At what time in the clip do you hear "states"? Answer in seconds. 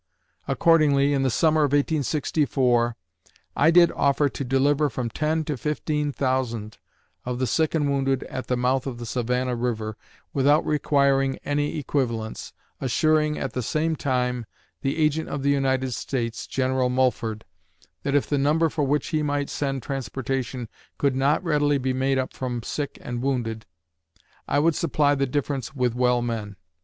15.93-16.47